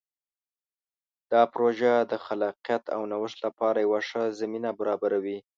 [1.31, 5.39] دا پروژه د خلاقیت او نوښت لپاره یوه ښه زمینه برابروي.